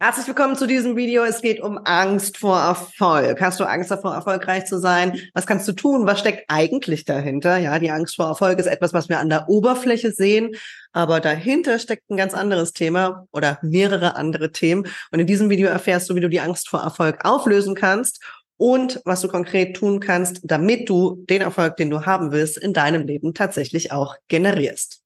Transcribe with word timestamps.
Herzlich 0.00 0.28
willkommen 0.28 0.54
zu 0.54 0.68
diesem 0.68 0.96
Video. 0.96 1.24
Es 1.24 1.42
geht 1.42 1.60
um 1.60 1.80
Angst 1.82 2.38
vor 2.38 2.56
Erfolg. 2.56 3.40
Hast 3.40 3.58
du 3.58 3.64
Angst 3.64 3.90
davor, 3.90 4.14
erfolgreich 4.14 4.64
zu 4.66 4.78
sein? 4.78 5.20
Was 5.34 5.44
kannst 5.44 5.66
du 5.66 5.72
tun? 5.72 6.06
Was 6.06 6.20
steckt 6.20 6.44
eigentlich 6.46 7.04
dahinter? 7.04 7.56
Ja, 7.56 7.80
die 7.80 7.90
Angst 7.90 8.14
vor 8.14 8.28
Erfolg 8.28 8.60
ist 8.60 8.66
etwas, 8.66 8.92
was 8.92 9.08
wir 9.08 9.18
an 9.18 9.28
der 9.28 9.48
Oberfläche 9.48 10.12
sehen, 10.12 10.54
aber 10.92 11.18
dahinter 11.18 11.80
steckt 11.80 12.08
ein 12.10 12.16
ganz 12.16 12.32
anderes 12.32 12.72
Thema 12.72 13.26
oder 13.32 13.58
mehrere 13.62 14.14
andere 14.14 14.52
Themen. 14.52 14.86
Und 15.10 15.18
in 15.18 15.26
diesem 15.26 15.50
Video 15.50 15.68
erfährst 15.68 16.08
du, 16.08 16.14
wie 16.14 16.20
du 16.20 16.30
die 16.30 16.40
Angst 16.40 16.68
vor 16.68 16.80
Erfolg 16.80 17.24
auflösen 17.24 17.74
kannst 17.74 18.22
und 18.56 19.02
was 19.04 19.20
du 19.20 19.26
konkret 19.26 19.74
tun 19.74 19.98
kannst, 19.98 20.42
damit 20.44 20.88
du 20.88 21.24
den 21.28 21.42
Erfolg, 21.42 21.76
den 21.76 21.90
du 21.90 22.06
haben 22.06 22.30
willst, 22.30 22.56
in 22.56 22.72
deinem 22.72 23.04
Leben 23.04 23.34
tatsächlich 23.34 23.90
auch 23.90 24.14
generierst. 24.28 25.02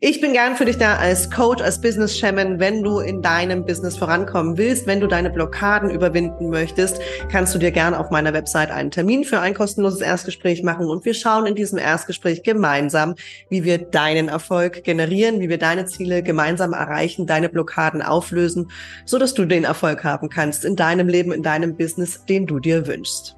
Ich 0.00 0.20
bin 0.20 0.32
gern 0.32 0.56
für 0.56 0.66
dich 0.66 0.76
da 0.76 0.96
als 0.96 1.30
Coach, 1.30 1.62
als 1.62 1.80
Business 1.80 2.18
Shaman. 2.18 2.60
Wenn 2.60 2.82
du 2.82 2.98
in 2.98 3.22
deinem 3.22 3.64
Business 3.64 3.96
vorankommen 3.96 4.58
willst, 4.58 4.86
wenn 4.86 5.00
du 5.00 5.06
deine 5.06 5.30
Blockaden 5.30 5.90
überwinden 5.90 6.50
möchtest, 6.50 7.00
kannst 7.30 7.54
du 7.54 7.58
dir 7.58 7.70
gern 7.70 7.94
auf 7.94 8.10
meiner 8.10 8.34
Website 8.34 8.70
einen 8.70 8.90
Termin 8.90 9.24
für 9.24 9.40
ein 9.40 9.54
kostenloses 9.54 10.00
Erstgespräch 10.00 10.62
machen 10.62 10.86
und 10.86 11.04
wir 11.04 11.14
schauen 11.14 11.46
in 11.46 11.54
diesem 11.54 11.78
Erstgespräch 11.78 12.42
gemeinsam, 12.42 13.14
wie 13.48 13.64
wir 13.64 13.78
deinen 13.78 14.28
Erfolg 14.28 14.84
generieren, 14.84 15.40
wie 15.40 15.48
wir 15.48 15.58
deine 15.58 15.86
Ziele 15.86 16.22
gemeinsam 16.22 16.72
erreichen, 16.72 17.26
deine 17.26 17.48
Blockaden 17.48 18.02
auflösen, 18.02 18.70
so 19.04 19.18
dass 19.18 19.34
du 19.34 19.46
den 19.46 19.64
Erfolg 19.64 20.04
haben 20.04 20.28
kannst 20.28 20.64
in 20.64 20.76
deinem 20.76 21.08
Leben, 21.08 21.32
in 21.32 21.42
deinem 21.42 21.76
Business, 21.76 22.24
den 22.26 22.46
du 22.46 22.58
dir 22.58 22.86
wünschst. 22.86 23.35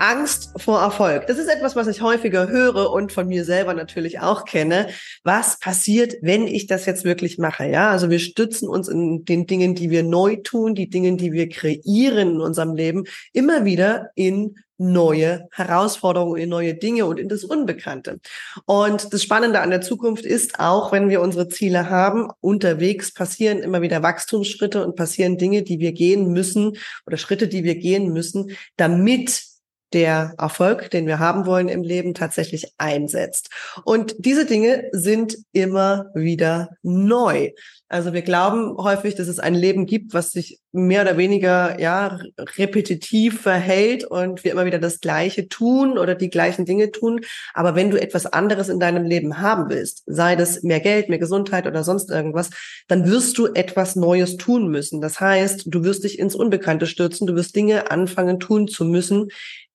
Angst 0.00 0.50
vor 0.56 0.80
Erfolg. 0.80 1.26
Das 1.26 1.38
ist 1.38 1.48
etwas, 1.48 1.76
was 1.76 1.86
ich 1.86 2.00
häufiger 2.00 2.48
höre 2.48 2.90
und 2.90 3.12
von 3.12 3.28
mir 3.28 3.44
selber 3.44 3.74
natürlich 3.74 4.20
auch 4.20 4.44
kenne. 4.44 4.88
Was 5.24 5.58
passiert, 5.58 6.14
wenn 6.22 6.46
ich 6.46 6.66
das 6.66 6.86
jetzt 6.86 7.04
wirklich 7.04 7.38
mache? 7.38 7.66
Ja, 7.66 7.90
also 7.90 8.08
wir 8.08 8.18
stützen 8.18 8.68
uns 8.68 8.88
in 8.88 9.24
den 9.26 9.46
Dingen, 9.46 9.74
die 9.74 9.90
wir 9.90 10.02
neu 10.02 10.36
tun, 10.36 10.74
die 10.74 10.88
Dinge, 10.88 11.16
die 11.16 11.32
wir 11.32 11.48
kreieren 11.48 12.30
in 12.30 12.40
unserem 12.40 12.74
Leben, 12.74 13.04
immer 13.32 13.64
wieder 13.64 14.10
in 14.14 14.56
neue 14.78 15.46
Herausforderungen, 15.52 16.40
in 16.40 16.48
neue 16.48 16.74
Dinge 16.74 17.04
und 17.04 17.20
in 17.20 17.28
das 17.28 17.44
Unbekannte. 17.44 18.18
Und 18.64 19.12
das 19.12 19.22
Spannende 19.22 19.60
an 19.60 19.68
der 19.68 19.82
Zukunft 19.82 20.24
ist 20.24 20.58
auch, 20.58 20.90
wenn 20.90 21.10
wir 21.10 21.20
unsere 21.20 21.48
Ziele 21.48 21.90
haben, 21.90 22.30
unterwegs 22.40 23.12
passieren 23.12 23.58
immer 23.58 23.82
wieder 23.82 24.02
Wachstumsschritte 24.02 24.82
und 24.82 24.96
passieren 24.96 25.36
Dinge, 25.36 25.62
die 25.62 25.80
wir 25.80 25.92
gehen 25.92 26.32
müssen 26.32 26.78
oder 27.06 27.18
Schritte, 27.18 27.46
die 27.46 27.62
wir 27.62 27.74
gehen 27.74 28.10
müssen, 28.14 28.56
damit 28.78 29.49
der 29.92 30.34
Erfolg, 30.38 30.90
den 30.90 31.06
wir 31.06 31.18
haben 31.18 31.46
wollen 31.46 31.68
im 31.68 31.82
Leben, 31.82 32.14
tatsächlich 32.14 32.72
einsetzt. 32.78 33.50
Und 33.84 34.14
diese 34.18 34.46
Dinge 34.46 34.88
sind 34.92 35.36
immer 35.52 36.06
wieder 36.14 36.70
neu. 36.82 37.50
Also 37.92 38.12
wir 38.12 38.22
glauben 38.22 38.76
häufig, 38.76 39.16
dass 39.16 39.26
es 39.26 39.40
ein 39.40 39.56
Leben 39.56 39.84
gibt, 39.84 40.14
was 40.14 40.30
sich 40.30 40.60
mehr 40.70 41.02
oder 41.02 41.16
weniger 41.16 41.80
ja 41.80 42.20
repetitiv 42.56 43.40
verhält 43.40 44.04
und 44.04 44.44
wir 44.44 44.52
immer 44.52 44.64
wieder 44.64 44.78
das 44.78 45.00
Gleiche 45.00 45.48
tun 45.48 45.98
oder 45.98 46.14
die 46.14 46.30
gleichen 46.30 46.64
Dinge 46.64 46.92
tun. 46.92 47.22
Aber 47.52 47.74
wenn 47.74 47.90
du 47.90 48.00
etwas 48.00 48.26
anderes 48.26 48.68
in 48.68 48.78
deinem 48.78 49.04
Leben 49.04 49.40
haben 49.40 49.68
willst, 49.70 50.04
sei 50.06 50.36
das 50.36 50.62
mehr 50.62 50.78
Geld, 50.78 51.08
mehr 51.08 51.18
Gesundheit 51.18 51.66
oder 51.66 51.82
sonst 51.82 52.10
irgendwas, 52.10 52.50
dann 52.86 53.10
wirst 53.10 53.36
du 53.38 53.48
etwas 53.48 53.96
Neues 53.96 54.36
tun 54.36 54.68
müssen. 54.68 55.00
Das 55.00 55.20
heißt, 55.20 55.64
du 55.66 55.82
wirst 55.82 56.04
dich 56.04 56.20
ins 56.20 56.36
Unbekannte 56.36 56.86
stürzen, 56.86 57.26
du 57.26 57.34
wirst 57.34 57.56
Dinge 57.56 57.90
anfangen 57.90 58.38
tun 58.38 58.68
zu 58.68 58.84
müssen, 58.84 59.30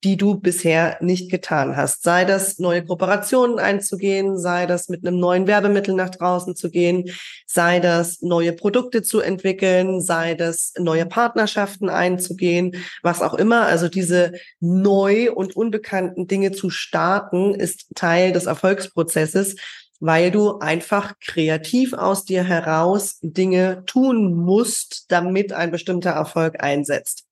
die 0.06 0.18
du 0.18 0.36
bisher 0.36 0.98
nicht 1.02 1.32
getan 1.32 1.76
hast. 1.76 2.04
Sei 2.04 2.26
das 2.26 2.60
neue 2.60 2.86
Kooperationen 2.86 3.58
einzugehen, 3.58 4.38
sei 4.38 4.68
das 4.68 4.88
mit 4.88 5.06
einem 5.06 5.20
neuen 5.20 5.48
Werbemittel 5.48 5.96
nach 5.96 6.12
draußen 6.12 6.56
zu 6.56 6.70
gehen, 6.70 7.10
sei 7.48 7.80
das 7.80 8.22
neue 8.22 8.54
Produkte 8.54 9.02
zu 9.02 9.20
entwickeln, 9.20 10.02
sei 10.02 10.36
das 10.36 10.74
neue 10.78 11.08
Partnerschaften 11.08 11.90
einzugehen, 11.90 12.76
was 13.02 13.24
auch 13.24 13.34
immer. 13.34 13.66
Also 13.66 13.90
diese 13.90 14.34
neu 14.60 15.32
und 15.34 15.56
unbekannten 15.56 16.28
Dinge 16.28 16.52
zu 16.52 16.70
starten, 16.70 17.56
ist 17.56 17.88
Teil 17.96 18.32
des 18.32 18.46
Erfolgsprozesses 18.46 19.56
weil 20.02 20.30
du 20.30 20.60
einfach 20.60 21.14
kreativ 21.22 21.94
aus 21.94 22.26
dir 22.26 22.44
heraus 22.44 23.18
Dinge 23.22 23.84
tun 23.86 24.36
musst, 24.36 25.06
damit 25.10 25.54
ein 25.54 25.72
bestimmter 25.72 26.12
Erfolg 26.12 26.62
einsetzt. 26.62 27.26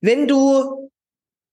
Wenn 0.00 0.28
du 0.28 0.88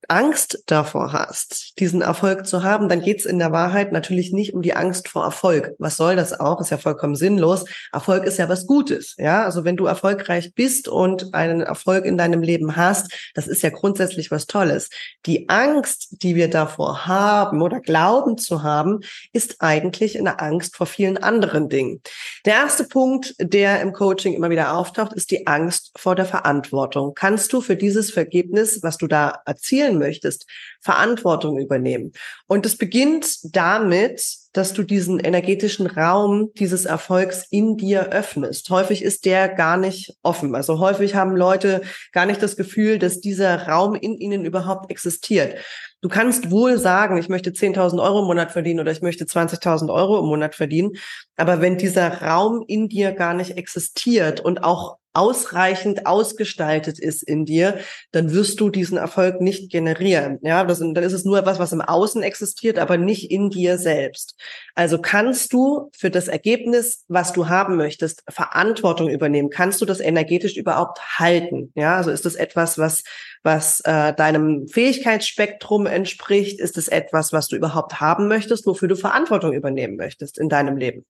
Angst 0.09 0.63
davor 0.67 1.13
hast, 1.13 1.79
diesen 1.79 2.01
Erfolg 2.01 2.45
zu 2.45 2.63
haben, 2.63 2.89
dann 2.89 3.01
geht 3.01 3.19
es 3.19 3.25
in 3.25 3.39
der 3.39 3.51
Wahrheit 3.51 3.91
natürlich 3.91 4.31
nicht 4.31 4.53
um 4.53 4.61
die 4.61 4.75
Angst 4.75 5.07
vor 5.07 5.23
Erfolg. 5.23 5.73
Was 5.79 5.97
soll 5.97 6.15
das 6.15 6.39
auch? 6.39 6.61
Ist 6.61 6.71
ja 6.71 6.77
vollkommen 6.77 7.15
sinnlos. 7.15 7.65
Erfolg 7.91 8.25
ist 8.25 8.37
ja 8.37 8.49
was 8.49 8.67
Gutes. 8.67 9.15
Ja, 9.17 9.43
also 9.43 9.63
wenn 9.63 9.77
du 9.77 9.85
erfolgreich 9.85 10.53
bist 10.53 10.87
und 10.87 11.33
einen 11.33 11.61
Erfolg 11.61 12.05
in 12.05 12.17
deinem 12.17 12.41
Leben 12.41 12.75
hast, 12.75 13.13
das 13.33 13.47
ist 13.47 13.63
ja 13.63 13.69
grundsätzlich 13.69 14.31
was 14.31 14.47
Tolles. 14.47 14.89
Die 15.25 15.49
Angst, 15.49 16.23
die 16.23 16.35
wir 16.35 16.49
davor 16.49 17.05
haben 17.05 17.61
oder 17.61 17.79
glauben 17.79 18.37
zu 18.37 18.63
haben, 18.63 18.99
ist 19.31 19.57
eigentlich 19.59 20.17
eine 20.17 20.39
Angst 20.39 20.75
vor 20.75 20.87
vielen 20.87 21.17
anderen 21.17 21.69
Dingen. 21.69 22.01
Der 22.45 22.55
erste 22.55 22.83
Punkt, 22.83 23.35
der 23.39 23.81
im 23.81 23.93
Coaching 23.93 24.33
immer 24.33 24.49
wieder 24.49 24.75
auftaucht, 24.75 25.13
ist 25.13 25.31
die 25.31 25.47
Angst 25.47 25.91
vor 25.95 26.15
der 26.15 26.25
Verantwortung. 26.25 27.13
Kannst 27.15 27.53
du 27.53 27.61
für 27.61 27.75
dieses 27.75 28.11
Vergebnis, 28.11 28.83
was 28.83 28.97
du 28.97 29.07
da 29.07 29.41
erzielen 29.45 29.92
sein 29.93 29.99
möchtest, 29.99 30.45
Verantwortung 30.81 31.59
übernehmen. 31.59 32.11
Und 32.47 32.65
es 32.65 32.77
beginnt 32.77 33.55
damit, 33.55 34.43
dass 34.53 34.73
du 34.73 34.83
diesen 34.83 35.19
energetischen 35.19 35.87
Raum 35.87 36.51
dieses 36.55 36.85
Erfolgs 36.85 37.45
in 37.49 37.75
dir 37.75 38.09
öffnest. 38.09 38.69
Häufig 38.69 39.03
ist 39.03 39.25
der 39.25 39.49
gar 39.49 39.77
nicht 39.77 40.15
offen. 40.21 40.55
Also 40.55 40.79
häufig 40.79 41.15
haben 41.15 41.35
Leute 41.35 41.81
gar 42.11 42.25
nicht 42.25 42.41
das 42.43 42.55
Gefühl, 42.55 42.99
dass 42.99 43.19
dieser 43.19 43.67
Raum 43.67 43.95
in 43.95 44.15
ihnen 44.17 44.45
überhaupt 44.45 44.91
existiert. 44.91 45.57
Du 46.01 46.09
kannst 46.09 46.51
wohl 46.51 46.77
sagen, 46.77 47.17
ich 47.17 47.29
möchte 47.29 47.51
10.000 47.51 48.03
Euro 48.03 48.19
im 48.19 48.25
Monat 48.25 48.51
verdienen 48.51 48.81
oder 48.81 48.91
ich 48.91 49.01
möchte 49.01 49.23
20.000 49.23 49.91
Euro 49.91 50.19
im 50.19 50.25
Monat 50.25 50.53
verdienen. 50.53 50.91
Aber 51.37 51.61
wenn 51.61 51.77
dieser 51.77 52.21
Raum 52.21 52.63
in 52.67 52.89
dir 52.89 53.13
gar 53.13 53.33
nicht 53.33 53.57
existiert 53.57 54.41
und 54.41 54.63
auch 54.63 54.97
ausreichend 55.13 56.05
ausgestaltet 56.05 56.99
ist 56.99 57.23
in 57.23 57.45
dir, 57.45 57.79
dann 58.11 58.33
wirst 58.33 58.59
du 58.59 58.69
diesen 58.69 58.97
Erfolg 58.97 59.41
nicht 59.41 59.71
generieren. 59.71 60.39
Ja, 60.41 60.63
das, 60.63 60.79
dann 60.79 60.95
ist 60.95 61.13
es 61.13 61.25
nur 61.25 61.37
etwas, 61.37 61.59
was 61.59 61.71
im 61.71 61.81
Außen 61.81 62.23
existiert, 62.23 62.79
aber 62.79 62.97
nicht 62.97 63.31
in 63.31 63.49
dir 63.49 63.77
selbst. 63.77 64.35
Also 64.75 64.99
kannst 64.99 65.53
du 65.53 65.91
für 65.95 66.09
das 66.09 66.27
Ergebnis, 66.27 67.05
was 67.07 67.33
du 67.33 67.47
haben 67.47 67.77
möchtest, 67.77 68.23
Verantwortung 68.29 69.09
übernehmen? 69.09 69.49
Kannst 69.49 69.81
du 69.81 69.85
das 69.85 69.99
energetisch 69.99 70.57
überhaupt 70.57 71.19
halten? 71.19 71.71
Ja, 71.75 71.97
also 71.97 72.11
ist 72.11 72.25
das 72.25 72.35
etwas, 72.35 72.77
was 72.77 73.03
was 73.43 73.81
äh, 73.81 74.13
deinem 74.13 74.67
Fähigkeitsspektrum 74.67 75.85
entspricht? 75.85 76.59
Ist 76.59 76.77
es 76.77 76.87
etwas, 76.87 77.33
was 77.33 77.49
du 77.49 77.57
überhaupt 77.57 77.99
haben 77.99 78.27
möchtest, 78.27 78.65
wofür 78.65 78.87
du 78.87 78.95
Verantwortung 78.95 79.53
übernehmen 79.53 79.97
möchtest 79.97 80.39
in 80.39 80.49
deinem 80.49 80.77
Leben? 80.77 81.05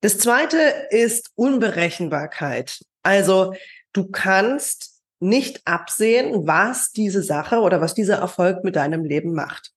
Das 0.00 0.18
zweite 0.18 0.58
ist 0.90 1.30
Unberechenbarkeit. 1.34 2.80
Also 3.02 3.54
du 3.92 4.10
kannst 4.10 5.02
nicht 5.20 5.62
absehen, 5.66 6.46
was 6.46 6.92
diese 6.92 7.22
Sache 7.22 7.58
oder 7.58 7.80
was 7.80 7.94
dieser 7.94 8.18
Erfolg 8.18 8.62
mit 8.62 8.76
deinem 8.76 9.04
Leben 9.04 9.34
macht. 9.34 9.72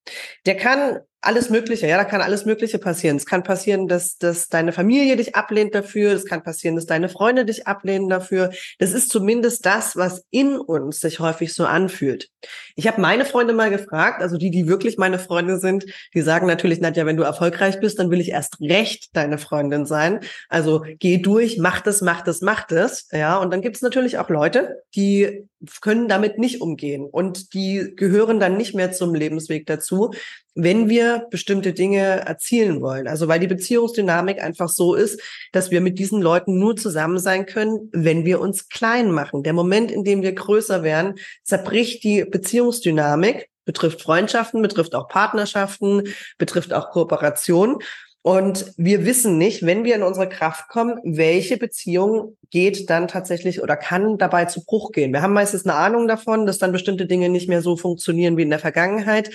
Der 0.46 0.56
kann 0.56 1.00
alles 1.22 1.52
Mögliche, 1.52 1.88
ja, 1.88 1.98
da 1.98 2.04
kann 2.04 2.22
alles 2.22 2.46
Mögliche 2.46 2.80
passieren. 2.80 3.18
Es 3.18 3.28
kann 3.28 3.44
passieren, 3.44 3.88
dass, 3.88 4.18
dass 4.18 4.50
deine 4.50 4.74
Familie 4.74 5.16
dich 5.16 5.36
ablehnt 5.36 5.76
dafür. 5.76 6.14
Es 6.14 6.26
kann 6.26 6.42
passieren, 6.42 6.76
dass 6.76 6.88
deine 6.88 7.09
Freunde 7.09 7.46
dich 7.46 7.68
ablehnen 7.68 8.09
dafür. 8.09 8.52
Das 8.80 8.94
ist 8.94 9.12
zumindest 9.12 9.66
das, 9.68 9.96
was 9.96 10.26
in 10.32 10.58
uns 10.58 11.00
sich 11.00 11.20
häufig 11.20 11.54
so 11.54 11.66
anfühlt. 11.66 12.30
Ich 12.76 12.88
habe 12.88 13.00
meine 13.00 13.26
Freunde 13.26 13.54
mal 13.54 13.70
gefragt, 13.70 14.24
also 14.24 14.38
die, 14.38 14.50
die 14.50 14.68
wirklich 14.68 14.98
meine 14.98 15.20
Freunde 15.20 15.59
sind, 15.59 15.86
die 16.16 16.22
sagen 16.22 16.48
natürlich, 16.48 16.82
Nadja, 16.82 17.06
wenn 17.06 17.18
du 17.18 17.24
erfolgreich 17.24 17.80
bist, 17.80 18.00
dann 18.00 18.09
will 18.09 18.20
ich 18.20 18.30
erst 18.30 18.59
recht 18.59 19.16
deine 19.16 19.38
Freundin 19.38 19.86
sein. 19.86 20.22
Also 20.50 20.84
geh 20.98 21.20
durch, 21.20 21.59
mach 21.59 21.82
das, 21.82 22.02
mach 22.02 22.22
das, 22.22 22.42
mach 22.42 22.66
das. 22.66 23.08
Ja, 23.12 23.38
und 23.38 23.52
dann 23.52 23.62
gibt 23.62 23.76
es 23.76 23.84
natürlich 23.84 24.18
auch 24.18 24.30
Leute, 24.30 24.82
die 24.96 25.47
können 25.82 26.08
damit 26.08 26.40
nicht 26.40 26.62
umgehen 26.62 27.06
und 27.06 27.53
die 27.53 27.94
gehören 27.96 28.40
dann 28.40 28.58
nicht 28.58 28.73
mehr 28.73 28.91
zum 28.91 29.14
Lebensweg 29.14 29.68
dazu, 29.68 30.12
wenn 30.56 30.90
wir 30.90 31.10
bestimmte 31.19 31.73
Dinge 31.73 32.25
erzielen 32.25 32.81
wollen. 32.81 33.08
Also 33.08 33.28
weil 33.28 33.40
die 33.40 33.47
Beziehungsdynamik 33.47 34.41
einfach 34.41 34.69
so 34.69 34.96
ist, 34.96 35.22
dass 35.52 35.72
wir 35.72 35.81
mit 35.81 35.99
diesen 35.99 36.22
Leuten 36.22 36.58
nur 36.58 36.75
zusammen 36.75 37.19
sein 37.19 37.46
können, 37.46 37.90
wenn 37.91 38.25
wir 38.25 38.40
uns 38.41 38.69
klein 38.69 39.11
machen. 39.11 39.43
Der 39.43 39.53
Moment, 39.53 39.91
in 39.91 40.03
dem 40.03 40.22
wir 40.22 40.34
größer 40.34 40.84
werden, 40.84 41.16
zerbricht 41.43 42.03
die 42.03 42.25
Beziehungsdynamik, 42.25 43.49
betrifft 43.66 44.02
Freundschaften, 44.02 44.61
betrifft 44.61 44.96
auch 44.96 45.08
Partnerschaften, 45.08 46.03
betrifft 46.37 46.73
auch 46.73 46.91
Kooperation. 46.91 47.79
Und 48.23 48.73
wir 48.78 49.05
wissen 49.05 49.40
nicht, 49.40 49.66
wenn 49.66 49.84
wir 49.84 49.96
in 49.96 50.03
unsere 50.03 50.29
Kraft 50.29 50.67
kommen, 50.69 50.99
welche 51.03 51.58
Beziehung 51.58 52.37
geht 52.52 52.90
dann 52.90 53.08
tatsächlich 53.08 53.63
oder 53.63 53.75
kann 53.75 54.19
dabei 54.19 54.46
zu 54.46 54.63
Bruch 54.63 54.91
gehen. 54.91 55.11
Wir 55.11 55.23
haben 55.23 55.34
meistens 55.34 55.66
eine 55.66 55.73
Ahnung 55.73 56.08
davon, 56.08 56.46
dass 56.46 56.59
dann 56.59 56.72
bestimmte 56.72 57.08
Dinge 57.08 57.29
nicht 57.29 57.49
mehr 57.49 57.63
so 57.63 57.78
funktionieren 57.78 58.37
wie 58.37 58.43
in 58.43 58.52
der 58.52 58.59
Vergangenheit. 58.59 59.31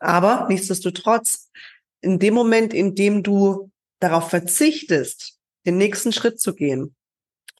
Aber 0.00 0.46
nichtsdestotrotz, 0.48 1.50
in 2.00 2.18
dem 2.18 2.34
Moment, 2.34 2.74
in 2.74 2.94
dem 2.94 3.22
du 3.22 3.70
darauf 4.00 4.30
verzichtest, 4.30 5.38
den 5.66 5.76
nächsten 5.76 6.12
Schritt 6.12 6.40
zu 6.40 6.54
gehen, 6.54 6.96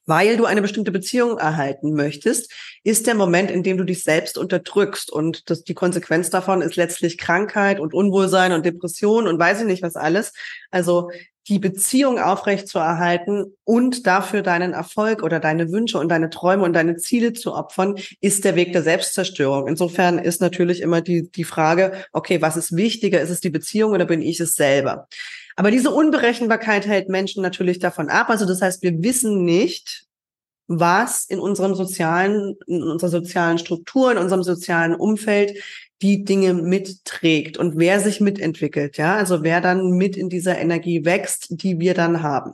weil 0.06 0.36
du 0.36 0.46
eine 0.46 0.62
bestimmte 0.62 0.90
Beziehung 0.90 1.38
erhalten 1.38 1.94
möchtest, 1.94 2.52
ist 2.82 3.06
der 3.06 3.14
Moment, 3.14 3.50
in 3.50 3.62
dem 3.62 3.76
du 3.76 3.84
dich 3.84 4.02
selbst 4.02 4.38
unterdrückst. 4.38 5.12
Und 5.12 5.48
das, 5.50 5.62
die 5.62 5.74
Konsequenz 5.74 6.30
davon 6.30 6.62
ist 6.62 6.76
letztlich 6.76 7.18
Krankheit 7.18 7.78
und 7.78 7.94
Unwohlsein 7.94 8.52
und 8.52 8.66
Depression 8.66 9.28
und 9.28 9.38
weiß 9.38 9.60
ich 9.60 9.66
nicht 9.66 9.82
was 9.82 9.94
alles. 9.94 10.32
Also 10.70 11.10
die 11.50 11.58
Beziehung 11.58 12.20
aufrecht 12.20 12.68
zu 12.68 12.78
erhalten 12.78 13.56
und 13.64 14.06
dafür 14.06 14.42
deinen 14.42 14.72
Erfolg 14.72 15.24
oder 15.24 15.40
deine 15.40 15.72
Wünsche 15.72 15.98
und 15.98 16.08
deine 16.08 16.30
Träume 16.30 16.62
und 16.62 16.72
deine 16.74 16.96
Ziele 16.96 17.32
zu 17.32 17.52
opfern, 17.52 17.96
ist 18.20 18.44
der 18.44 18.54
Weg 18.54 18.72
der 18.72 18.84
Selbstzerstörung. 18.84 19.66
Insofern 19.66 20.20
ist 20.20 20.40
natürlich 20.40 20.80
immer 20.80 21.00
die, 21.00 21.28
die 21.28 21.42
Frage, 21.42 21.92
okay, 22.12 22.40
was 22.40 22.56
ist 22.56 22.76
wichtiger? 22.76 23.20
Ist 23.20 23.30
es 23.30 23.40
die 23.40 23.50
Beziehung 23.50 23.90
oder 23.90 24.04
bin 24.04 24.22
ich 24.22 24.38
es 24.38 24.54
selber? 24.54 25.08
Aber 25.56 25.72
diese 25.72 25.90
Unberechenbarkeit 25.90 26.86
hält 26.86 27.08
Menschen 27.08 27.42
natürlich 27.42 27.80
davon 27.80 28.08
ab. 28.08 28.30
Also 28.30 28.46
das 28.46 28.62
heißt, 28.62 28.82
wir 28.84 29.02
wissen 29.02 29.44
nicht, 29.44 30.06
was 30.68 31.24
in 31.24 31.40
unserem 31.40 31.74
sozialen, 31.74 32.56
in 32.68 32.84
unserer 32.84 33.10
sozialen 33.10 33.58
Struktur, 33.58 34.12
in 34.12 34.18
unserem 34.18 34.44
sozialen 34.44 34.94
Umfeld 34.94 35.60
die 36.02 36.24
Dinge 36.24 36.54
mitträgt 36.54 37.56
und 37.58 37.78
wer 37.78 38.00
sich 38.00 38.20
mitentwickelt, 38.20 38.96
ja, 38.96 39.16
also 39.16 39.42
wer 39.42 39.60
dann 39.60 39.90
mit 39.92 40.16
in 40.16 40.28
dieser 40.28 40.58
Energie 40.58 41.04
wächst, 41.04 41.48
die 41.50 41.78
wir 41.78 41.94
dann 41.94 42.22
haben. 42.22 42.52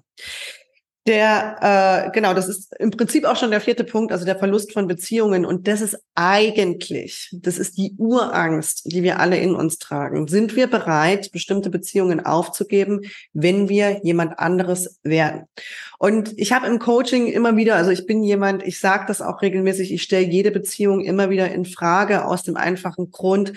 Der, 1.07 2.09
äh, 2.09 2.11
genau, 2.11 2.35
das 2.35 2.49
ist 2.49 2.75
im 2.81 2.91
Prinzip 2.91 3.25
auch 3.27 3.37
schon 3.37 3.53
der 3.53 3.61
vierte 3.61 3.85
Punkt, 3.85 4.11
also 4.11 4.25
der 4.25 4.37
Verlust 4.37 4.73
von 4.73 4.89
Beziehungen. 4.89 5.47
Und 5.47 5.69
das 5.69 5.81
ist 5.81 5.97
eigentlich, 6.17 7.31
das 7.33 7.59
ist 7.59 7.77
die 7.79 7.95
Urangst, 7.97 8.91
die 8.91 9.05
wir 9.05 9.21
alle 9.21 9.39
in 9.39 9.55
uns 9.55 9.79
tragen. 9.79 10.27
Sind 10.27 10.57
wir 10.57 10.67
bereit, 10.67 11.31
bestimmte 11.31 11.71
Beziehungen 11.71 12.27
aufzugeben, 12.27 13.03
wenn 13.33 13.69
wir 13.69 14.01
jemand 14.03 14.41
anderes 14.41 14.99
werden? 15.05 15.45
Und 15.99 16.35
ich 16.37 16.53
habe 16.53 16.67
im 16.67 16.81
Coaching 16.81 17.29
immer 17.29 17.57
wieder, 17.57 17.77
also 17.77 17.93
ich 17.93 18.07
bin 18.07 18.25
jemand, 18.25 18.65
ich 18.65 18.81
sage 18.81 19.05
das 19.07 19.23
auch 19.23 19.43
regelmäßig, 19.43 19.93
ich 19.93 20.03
stelle 20.03 20.27
jede 20.27 20.51
Beziehung 20.51 21.03
immer 21.03 21.31
wieder 21.31 21.53
in 21.53 21.67
Frage 21.67 22.25
aus 22.25 22.43
dem 22.43 22.57
einfachen 22.57 23.13
Grund, 23.13 23.53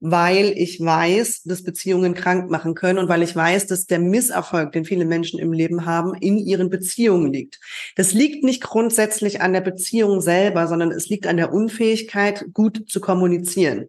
weil 0.00 0.54
ich 0.56 0.80
weiß, 0.80 1.42
dass 1.44 1.62
Beziehungen 1.62 2.14
krank 2.14 2.50
machen 2.50 2.74
können 2.74 2.98
und 2.98 3.08
weil 3.08 3.22
ich 3.22 3.36
weiß, 3.36 3.66
dass 3.66 3.86
der 3.86 3.98
Misserfolg, 3.98 4.72
den 4.72 4.84
viele 4.84 5.04
Menschen 5.04 5.38
im 5.38 5.52
Leben 5.52 5.84
haben, 5.84 6.14
in 6.14 6.38
ihren 6.38 6.70
Beziehungen 6.70 7.32
liegt. 7.32 7.60
Das 7.96 8.12
liegt 8.12 8.42
nicht 8.42 8.62
grundsätzlich 8.62 9.42
an 9.42 9.52
der 9.52 9.60
Beziehung 9.60 10.20
selber, 10.20 10.66
sondern 10.66 10.90
es 10.90 11.08
liegt 11.08 11.26
an 11.26 11.36
der 11.36 11.52
Unfähigkeit, 11.52 12.46
gut 12.54 12.84
zu 12.88 13.00
kommunizieren. 13.00 13.88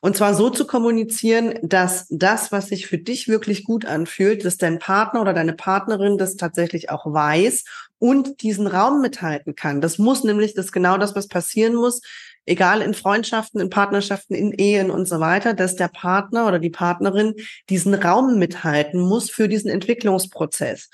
Und 0.00 0.16
zwar 0.16 0.34
so 0.34 0.48
zu 0.48 0.66
kommunizieren, 0.66 1.54
dass 1.62 2.06
das, 2.08 2.50
was 2.50 2.68
sich 2.68 2.86
für 2.86 2.98
dich 2.98 3.28
wirklich 3.28 3.64
gut 3.64 3.84
anfühlt, 3.84 4.44
dass 4.44 4.56
dein 4.56 4.78
Partner 4.78 5.20
oder 5.20 5.34
deine 5.34 5.52
Partnerin 5.52 6.16
das 6.16 6.36
tatsächlich 6.36 6.88
auch 6.88 7.04
weiß 7.04 7.64
und 7.98 8.42
diesen 8.42 8.66
Raum 8.66 9.02
mithalten 9.02 9.54
kann. 9.54 9.82
Das 9.82 9.98
muss 9.98 10.24
nämlich, 10.24 10.54
das 10.54 10.72
genau 10.72 10.96
das, 10.96 11.14
was 11.14 11.28
passieren 11.28 11.74
muss, 11.74 12.00
egal 12.46 12.82
in 12.82 12.94
Freundschaften, 12.94 13.60
in 13.60 13.70
Partnerschaften, 13.70 14.34
in 14.34 14.52
Ehen 14.52 14.90
und 14.90 15.06
so 15.06 15.20
weiter, 15.20 15.54
dass 15.54 15.76
der 15.76 15.88
Partner 15.88 16.46
oder 16.46 16.58
die 16.58 16.70
Partnerin 16.70 17.34
diesen 17.68 17.94
Raum 17.94 18.38
mithalten 18.38 19.00
muss 19.00 19.30
für 19.30 19.48
diesen 19.48 19.70
Entwicklungsprozess. 19.70 20.88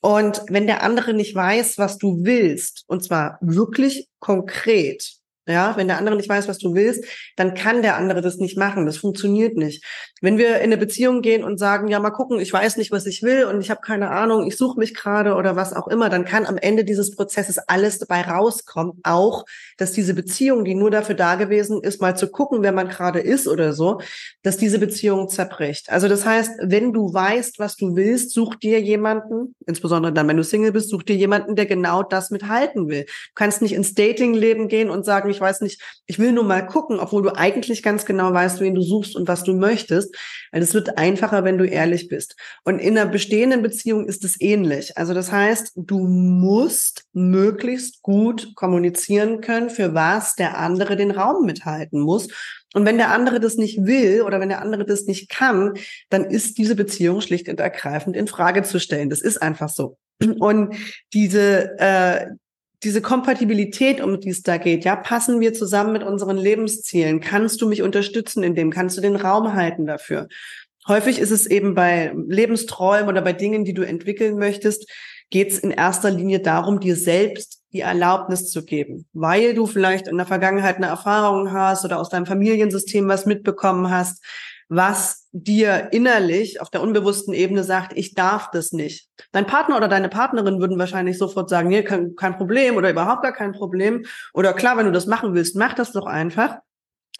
Und 0.00 0.42
wenn 0.48 0.66
der 0.66 0.82
andere 0.82 1.14
nicht 1.14 1.34
weiß, 1.34 1.78
was 1.78 1.96
du 1.96 2.24
willst, 2.24 2.84
und 2.88 3.04
zwar 3.04 3.38
wirklich 3.40 4.08
konkret, 4.18 5.21
ja, 5.46 5.76
wenn 5.76 5.88
der 5.88 5.98
andere 5.98 6.16
nicht 6.16 6.28
weiß, 6.28 6.46
was 6.46 6.58
du 6.58 6.74
willst, 6.74 7.04
dann 7.36 7.54
kann 7.54 7.82
der 7.82 7.96
andere 7.96 8.20
das 8.20 8.36
nicht 8.36 8.56
machen. 8.56 8.86
Das 8.86 8.96
funktioniert 8.96 9.56
nicht. 9.56 9.84
Wenn 10.20 10.38
wir 10.38 10.58
in 10.58 10.64
eine 10.64 10.76
Beziehung 10.76 11.20
gehen 11.20 11.42
und 11.42 11.58
sagen, 11.58 11.88
ja, 11.88 11.98
mal 11.98 12.10
gucken, 12.10 12.38
ich 12.38 12.52
weiß 12.52 12.76
nicht, 12.76 12.92
was 12.92 13.06
ich 13.06 13.22
will 13.24 13.44
und 13.46 13.60
ich 13.60 13.68
habe 13.70 13.80
keine 13.80 14.10
Ahnung, 14.10 14.46
ich 14.46 14.56
suche 14.56 14.78
mich 14.78 14.94
gerade 14.94 15.34
oder 15.34 15.56
was 15.56 15.72
auch 15.72 15.88
immer, 15.88 16.08
dann 16.10 16.24
kann 16.24 16.46
am 16.46 16.58
Ende 16.58 16.84
dieses 16.84 17.16
Prozesses 17.16 17.58
alles 17.58 17.98
dabei 17.98 18.22
rauskommen. 18.22 19.00
Auch, 19.02 19.44
dass 19.78 19.90
diese 19.90 20.14
Beziehung, 20.14 20.64
die 20.64 20.76
nur 20.76 20.92
dafür 20.92 21.16
da 21.16 21.34
gewesen 21.34 21.82
ist, 21.82 22.00
mal 22.00 22.16
zu 22.16 22.30
gucken, 22.30 22.62
wer 22.62 22.72
man 22.72 22.88
gerade 22.88 23.18
ist 23.18 23.48
oder 23.48 23.72
so, 23.72 24.00
dass 24.44 24.58
diese 24.58 24.78
Beziehung 24.78 25.28
zerbricht. 25.28 25.90
Also 25.90 26.06
das 26.06 26.24
heißt, 26.24 26.52
wenn 26.62 26.92
du 26.92 27.12
weißt, 27.12 27.58
was 27.58 27.74
du 27.74 27.96
willst, 27.96 28.30
such 28.30 28.54
dir 28.54 28.80
jemanden, 28.80 29.56
insbesondere 29.66 30.12
dann, 30.12 30.28
wenn 30.28 30.36
du 30.36 30.44
Single 30.44 30.70
bist, 30.70 30.88
such 30.88 31.02
dir 31.02 31.16
jemanden, 31.16 31.56
der 31.56 31.66
genau 31.66 32.04
das 32.04 32.30
mithalten 32.30 32.88
will. 32.88 33.06
Du 33.06 33.34
kannst 33.34 33.60
nicht 33.60 33.72
ins 33.72 33.94
Datingleben 33.94 34.68
gehen 34.68 34.88
und 34.88 35.04
sagen, 35.04 35.31
ich 35.32 35.40
weiß 35.40 35.60
nicht, 35.62 35.82
ich 36.06 36.18
will 36.20 36.32
nur 36.32 36.44
mal 36.44 36.64
gucken, 36.64 37.00
obwohl 37.00 37.22
du 37.22 37.34
eigentlich 37.34 37.82
ganz 37.82 38.06
genau 38.06 38.32
weißt, 38.32 38.60
wen 38.60 38.74
du 38.74 38.82
suchst 38.82 39.16
und 39.16 39.26
was 39.26 39.42
du 39.42 39.54
möchtest. 39.54 40.14
Weil 40.52 40.62
es 40.62 40.74
wird 40.74 40.98
einfacher, 40.98 41.42
wenn 41.42 41.58
du 41.58 41.66
ehrlich 41.66 42.08
bist. 42.08 42.36
Und 42.64 42.78
in 42.78 42.96
einer 42.96 43.10
bestehenden 43.10 43.62
Beziehung 43.62 44.06
ist 44.06 44.24
es 44.24 44.40
ähnlich. 44.40 44.96
Also 44.96 45.14
das 45.14 45.32
heißt, 45.32 45.72
du 45.74 45.98
musst 45.98 47.04
möglichst 47.12 48.02
gut 48.02 48.54
kommunizieren 48.54 49.40
können, 49.40 49.70
für 49.70 49.94
was 49.94 50.36
der 50.36 50.58
andere 50.58 50.96
den 50.96 51.10
Raum 51.10 51.44
mithalten 51.44 52.00
muss. 52.00 52.28
Und 52.74 52.86
wenn 52.86 52.96
der 52.96 53.10
andere 53.10 53.40
das 53.40 53.56
nicht 53.56 53.84
will 53.84 54.22
oder 54.22 54.40
wenn 54.40 54.48
der 54.48 54.62
andere 54.62 54.84
das 54.84 55.04
nicht 55.04 55.28
kann, 55.28 55.74
dann 56.08 56.24
ist 56.24 56.58
diese 56.58 56.74
Beziehung 56.74 57.20
schlicht 57.20 57.48
und 57.48 57.60
ergreifend 57.60 58.16
in 58.16 58.26
Frage 58.26 58.62
zu 58.62 58.80
stellen. 58.80 59.10
Das 59.10 59.20
ist 59.20 59.40
einfach 59.40 59.68
so. 59.68 59.98
Und 60.38 60.74
diese, 61.12 61.78
äh, 61.78 62.26
diese 62.84 63.00
Kompatibilität, 63.00 64.00
um 64.00 64.20
die 64.20 64.30
es 64.30 64.42
da 64.42 64.56
geht, 64.56 64.84
ja, 64.84 64.96
passen 64.96 65.40
wir 65.40 65.54
zusammen 65.54 65.92
mit 65.92 66.02
unseren 66.02 66.36
Lebenszielen? 66.36 67.20
Kannst 67.20 67.60
du 67.60 67.68
mich 67.68 67.82
unterstützen 67.82 68.42
in 68.42 68.54
dem? 68.54 68.70
Kannst 68.70 68.96
du 68.96 69.00
den 69.00 69.16
Raum 69.16 69.54
halten 69.54 69.86
dafür? 69.86 70.28
Häufig 70.88 71.20
ist 71.20 71.30
es 71.30 71.46
eben 71.46 71.74
bei 71.74 72.12
Lebensträumen 72.26 73.08
oder 73.08 73.22
bei 73.22 73.32
Dingen, 73.32 73.64
die 73.64 73.74
du 73.74 73.82
entwickeln 73.82 74.36
möchtest, 74.36 74.90
geht 75.30 75.52
es 75.52 75.58
in 75.60 75.70
erster 75.70 76.10
Linie 76.10 76.40
darum, 76.40 76.80
dir 76.80 76.96
selbst 76.96 77.62
die 77.72 77.80
Erlaubnis 77.80 78.50
zu 78.50 78.64
geben, 78.64 79.06
weil 79.12 79.54
du 79.54 79.66
vielleicht 79.66 80.08
in 80.08 80.16
der 80.16 80.26
Vergangenheit 80.26 80.76
eine 80.76 80.86
Erfahrung 80.86 81.52
hast 81.52 81.84
oder 81.84 81.98
aus 81.98 82.10
deinem 82.10 82.26
Familiensystem 82.26 83.08
was 83.08 83.26
mitbekommen 83.26 83.90
hast, 83.90 84.22
was 84.68 85.21
dir 85.32 85.88
innerlich 85.92 86.60
auf 86.60 86.70
der 86.70 86.82
unbewussten 86.82 87.34
Ebene 87.34 87.64
sagt, 87.64 87.96
ich 87.96 88.14
darf 88.14 88.50
das 88.50 88.72
nicht. 88.72 89.08
Dein 89.32 89.46
Partner 89.46 89.76
oder 89.76 89.88
deine 89.88 90.08
Partnerin 90.08 90.60
würden 90.60 90.78
wahrscheinlich 90.78 91.18
sofort 91.18 91.48
sagen, 91.48 91.68
nee, 91.70 91.82
kein, 91.82 92.14
kein 92.16 92.36
Problem 92.36 92.76
oder 92.76 92.90
überhaupt 92.90 93.22
gar 93.22 93.32
kein 93.32 93.52
Problem. 93.52 94.04
Oder 94.34 94.52
klar, 94.52 94.76
wenn 94.76 94.86
du 94.86 94.92
das 94.92 95.06
machen 95.06 95.34
willst, 95.34 95.56
mach 95.56 95.74
das 95.74 95.92
doch 95.92 96.06
einfach 96.06 96.58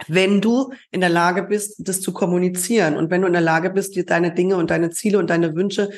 wenn 0.09 0.41
du 0.41 0.73
in 0.91 1.01
der 1.01 1.11
Lage 1.11 1.43
bist, 1.45 1.77
das 1.79 2.01
zu 2.01 2.13
kommunizieren 2.13 2.97
und 2.97 3.11
wenn 3.11 3.21
du 3.21 3.27
in 3.27 3.33
der 3.33 3.43
Lage 3.43 3.71
bist, 3.71 3.95
dir 3.95 4.05
deine 4.05 4.35
Dinge 4.35 4.57
und 4.57 4.71
deine 4.71 4.91
Ziele 4.91 5.19
und 5.19 5.31
deine 5.31 5.55
Wünsche 5.55 5.91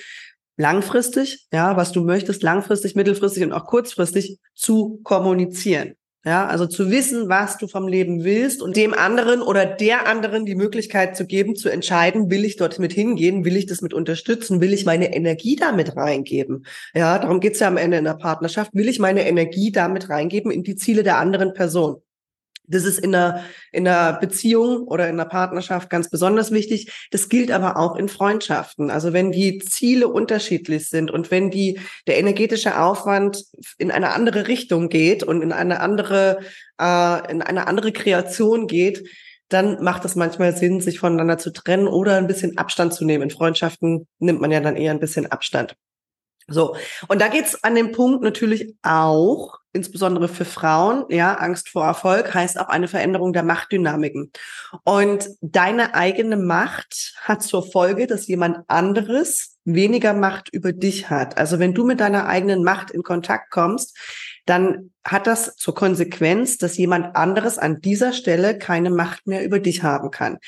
langfristig, 0.56 1.46
ja, 1.52 1.76
was 1.76 1.92
du 1.92 2.04
möchtest, 2.04 2.42
langfristig, 2.42 2.94
mittelfristig 2.94 3.42
und 3.44 3.52
auch 3.52 3.66
kurzfristig 3.66 4.38
zu 4.54 5.00
kommunizieren. 5.02 5.94
Ja, 6.26 6.46
also 6.46 6.66
zu 6.66 6.90
wissen, 6.90 7.28
was 7.28 7.58
du 7.58 7.68
vom 7.68 7.86
Leben 7.86 8.24
willst 8.24 8.62
und 8.62 8.76
dem 8.76 8.94
anderen 8.94 9.42
oder 9.42 9.66
der 9.66 10.08
anderen 10.08 10.46
die 10.46 10.54
Möglichkeit 10.54 11.18
zu 11.18 11.26
geben, 11.26 11.54
zu 11.54 11.68
entscheiden, 11.68 12.30
will 12.30 12.46
ich 12.46 12.56
dort 12.56 12.78
mit 12.78 12.94
hingehen, 12.94 13.44
will 13.44 13.56
ich 13.56 13.66
das 13.66 13.82
mit 13.82 13.92
unterstützen, 13.92 14.62
will 14.62 14.72
ich 14.72 14.86
meine 14.86 15.14
Energie 15.14 15.54
damit 15.54 15.96
reingeben. 15.96 16.64
Ja, 16.94 17.18
darum 17.18 17.40
geht's 17.40 17.60
ja 17.60 17.68
am 17.68 17.76
Ende 17.76 17.98
in 17.98 18.04
der 18.04 18.14
Partnerschaft. 18.14 18.72
Will 18.72 18.88
ich 18.88 18.98
meine 18.98 19.28
Energie 19.28 19.70
damit 19.70 20.08
reingeben 20.08 20.50
in 20.50 20.62
die 20.62 20.76
Ziele 20.76 21.02
der 21.02 21.18
anderen 21.18 21.52
Person? 21.52 22.03
Das 22.66 22.84
ist 22.84 22.98
in 22.98 23.14
einer, 23.14 23.44
in 23.72 23.86
einer 23.86 24.18
Beziehung 24.18 24.84
oder 24.84 25.08
in 25.08 25.20
einer 25.20 25.28
Partnerschaft 25.28 25.90
ganz 25.90 26.08
besonders 26.08 26.50
wichtig. 26.50 27.08
Das 27.10 27.28
gilt 27.28 27.50
aber 27.50 27.76
auch 27.76 27.96
in 27.96 28.08
Freundschaften. 28.08 28.90
Also 28.90 29.12
wenn 29.12 29.32
die 29.32 29.58
Ziele 29.58 30.08
unterschiedlich 30.08 30.88
sind 30.88 31.10
und 31.10 31.30
wenn 31.30 31.50
die, 31.50 31.80
der 32.06 32.18
energetische 32.18 32.80
Aufwand 32.80 33.44
in 33.78 33.90
eine 33.90 34.12
andere 34.12 34.48
Richtung 34.48 34.88
geht 34.88 35.22
und 35.22 35.42
in 35.42 35.52
eine 35.52 35.80
andere, 35.80 36.38
äh, 36.80 37.30
in 37.30 37.42
eine 37.42 37.66
andere 37.66 37.92
Kreation 37.92 38.66
geht, 38.66 39.08
dann 39.48 39.82
macht 39.82 40.04
es 40.04 40.16
manchmal 40.16 40.56
Sinn, 40.56 40.80
sich 40.80 40.98
voneinander 40.98 41.38
zu 41.38 41.52
trennen 41.52 41.86
oder 41.86 42.16
ein 42.16 42.26
bisschen 42.26 42.56
Abstand 42.56 42.94
zu 42.94 43.04
nehmen. 43.04 43.24
In 43.24 43.30
Freundschaften 43.30 44.06
nimmt 44.18 44.40
man 44.40 44.50
ja 44.50 44.60
dann 44.60 44.76
eher 44.76 44.90
ein 44.90 45.00
bisschen 45.00 45.30
Abstand. 45.30 45.76
So, 46.46 46.76
und 47.08 47.20
da 47.20 47.28
geht's 47.28 47.62
an 47.64 47.74
dem 47.74 47.92
Punkt 47.92 48.22
natürlich 48.22 48.74
auch 48.82 49.58
insbesondere 49.74 50.28
für 50.28 50.44
Frauen, 50.44 51.04
ja, 51.08 51.34
Angst 51.34 51.68
vor 51.68 51.84
Erfolg 51.84 52.32
heißt 52.32 52.58
auch 52.58 52.68
eine 52.68 52.88
Veränderung 52.88 53.32
der 53.32 53.42
Machtdynamiken. 53.42 54.30
Und 54.84 55.28
deine 55.40 55.94
eigene 55.94 56.36
Macht 56.36 57.14
hat 57.20 57.42
zur 57.42 57.68
Folge, 57.70 58.06
dass 58.06 58.28
jemand 58.28 58.58
anderes 58.68 59.56
weniger 59.64 60.14
Macht 60.14 60.48
über 60.50 60.72
dich 60.72 61.10
hat. 61.10 61.36
Also 61.36 61.58
wenn 61.58 61.74
du 61.74 61.84
mit 61.84 62.00
deiner 62.00 62.26
eigenen 62.26 62.62
Macht 62.62 62.92
in 62.92 63.02
Kontakt 63.02 63.50
kommst, 63.50 63.98
dann 64.46 64.90
hat 65.04 65.26
das 65.26 65.56
zur 65.56 65.74
Konsequenz, 65.74 66.58
dass 66.58 66.76
jemand 66.76 67.14
anderes 67.14 67.58
an 67.58 67.80
dieser 67.80 68.12
Stelle 68.12 68.58
keine 68.58 68.90
Macht 68.90 69.26
mehr 69.26 69.44
über 69.44 69.58
dich 69.58 69.82
haben 69.82 70.10
kann. 70.10 70.38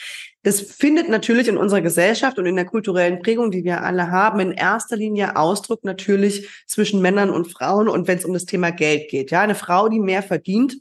Das 0.42 0.60
findet 0.60 1.08
natürlich 1.08 1.48
in 1.48 1.56
unserer 1.56 1.80
Gesellschaft 1.80 2.38
und 2.38 2.46
in 2.46 2.56
der 2.56 2.64
kulturellen 2.64 3.20
Prägung, 3.20 3.50
die 3.50 3.64
wir 3.64 3.82
alle 3.82 4.10
haben, 4.10 4.40
in 4.40 4.52
erster 4.52 4.96
Linie 4.96 5.36
Ausdruck 5.36 5.84
natürlich 5.84 6.48
zwischen 6.66 7.02
Männern 7.02 7.30
und 7.30 7.52
Frauen 7.52 7.88
und 7.88 8.06
wenn 8.06 8.18
es 8.18 8.24
um 8.24 8.32
das 8.32 8.46
Thema 8.46 8.70
Geld 8.70 9.10
geht. 9.10 9.30
Ja, 9.30 9.40
eine 9.40 9.54
Frau, 9.54 9.88
die 9.88 10.00
mehr 10.00 10.22
verdient, 10.22 10.78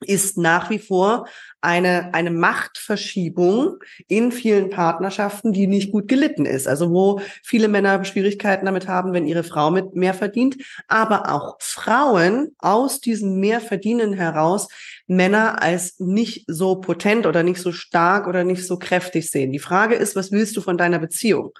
ist 0.00 0.38
nach 0.38 0.70
wie 0.70 0.78
vor 0.78 1.26
eine, 1.60 2.14
eine 2.14 2.30
Machtverschiebung 2.30 3.78
in 4.08 4.32
vielen 4.32 4.70
Partnerschaften, 4.70 5.52
die 5.52 5.66
nicht 5.66 5.92
gut 5.92 6.08
gelitten 6.08 6.46
ist. 6.46 6.66
Also 6.66 6.90
wo 6.90 7.20
viele 7.42 7.68
Männer 7.68 8.02
Schwierigkeiten 8.04 8.64
damit 8.64 8.88
haben, 8.88 9.12
wenn 9.12 9.26
ihre 9.26 9.44
Frau 9.44 9.70
mit 9.70 9.94
mehr 9.94 10.14
verdient, 10.14 10.56
aber 10.88 11.32
auch 11.32 11.56
Frauen 11.60 12.54
aus 12.58 13.00
diesem 13.00 13.40
Mehrverdienen 13.40 14.14
heraus 14.14 14.68
Männer 15.06 15.62
als 15.62 15.98
nicht 15.98 16.44
so 16.46 16.76
potent 16.76 17.26
oder 17.26 17.42
nicht 17.42 17.60
so 17.60 17.72
stark 17.72 18.26
oder 18.26 18.44
nicht 18.44 18.66
so 18.66 18.78
kräftig 18.78 19.30
sehen. 19.30 19.52
Die 19.52 19.58
Frage 19.58 19.96
ist, 19.96 20.16
was 20.16 20.32
willst 20.32 20.56
du 20.56 20.62
von 20.62 20.78
deiner 20.78 20.98
Beziehung? 20.98 21.52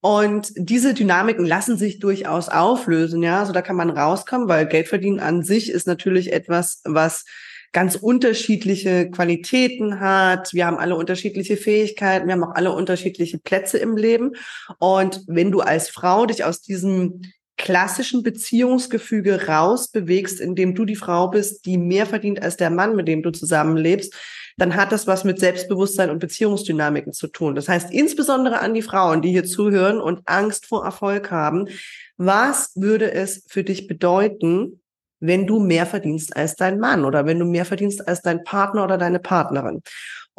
Und 0.00 0.52
diese 0.56 0.94
Dynamiken 0.94 1.44
lassen 1.44 1.76
sich 1.76 1.98
durchaus 1.98 2.48
auflösen, 2.48 3.22
ja. 3.22 3.40
Also 3.40 3.52
da 3.52 3.62
kann 3.62 3.76
man 3.76 3.90
rauskommen, 3.90 4.48
weil 4.48 4.66
Geldverdienen 4.66 5.18
an 5.18 5.42
sich 5.42 5.70
ist 5.70 5.88
natürlich 5.88 6.32
etwas, 6.32 6.82
was 6.84 7.24
ganz 7.72 7.96
unterschiedliche 7.96 9.10
Qualitäten 9.10 10.00
hat. 10.00 10.52
Wir 10.54 10.66
haben 10.66 10.78
alle 10.78 10.96
unterschiedliche 10.96 11.56
Fähigkeiten. 11.56 12.26
Wir 12.26 12.34
haben 12.34 12.44
auch 12.44 12.54
alle 12.54 12.72
unterschiedliche 12.72 13.38
Plätze 13.38 13.78
im 13.78 13.96
Leben. 13.96 14.32
Und 14.78 15.22
wenn 15.26 15.50
du 15.50 15.60
als 15.60 15.88
Frau 15.88 16.26
dich 16.26 16.44
aus 16.44 16.62
diesem 16.62 17.22
klassischen 17.58 18.22
Beziehungsgefüge 18.22 19.46
rausbewegst, 19.46 20.40
indem 20.40 20.74
du 20.74 20.84
die 20.84 20.96
Frau 20.96 21.28
bist, 21.28 21.66
die 21.66 21.76
mehr 21.76 22.06
verdient 22.06 22.40
als 22.40 22.56
der 22.56 22.70
Mann, 22.70 22.96
mit 22.96 23.08
dem 23.08 23.22
du 23.22 23.30
zusammenlebst, 23.30 24.14
dann 24.56 24.74
hat 24.74 24.92
das 24.92 25.06
was 25.06 25.24
mit 25.24 25.38
Selbstbewusstsein 25.38 26.10
und 26.10 26.18
Beziehungsdynamiken 26.18 27.12
zu 27.12 27.28
tun. 27.28 27.54
Das 27.54 27.68
heißt, 27.68 27.92
insbesondere 27.92 28.60
an 28.60 28.74
die 28.74 28.82
Frauen, 28.82 29.22
die 29.22 29.30
hier 29.30 29.44
zuhören 29.44 30.00
und 30.00 30.22
Angst 30.26 30.66
vor 30.66 30.84
Erfolg 30.84 31.30
haben, 31.30 31.68
was 32.16 32.72
würde 32.74 33.12
es 33.12 33.44
für 33.48 33.62
dich 33.62 33.86
bedeuten, 33.86 34.80
wenn 35.20 35.46
du 35.46 35.58
mehr 35.60 35.86
verdienst 35.86 36.36
als 36.36 36.56
dein 36.56 36.78
Mann 36.78 37.04
oder 37.04 37.26
wenn 37.26 37.38
du 37.38 37.44
mehr 37.44 37.64
verdienst 37.64 38.06
als 38.06 38.22
dein 38.22 38.44
Partner 38.44 38.84
oder 38.84 38.98
deine 38.98 39.18
Partnerin. 39.18 39.82